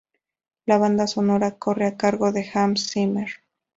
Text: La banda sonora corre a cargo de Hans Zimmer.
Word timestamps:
La 0.65 0.79
banda 0.79 1.05
sonora 1.05 1.59
corre 1.59 1.85
a 1.85 1.95
cargo 1.95 2.31
de 2.31 2.49
Hans 2.51 2.89
Zimmer. 2.89 3.29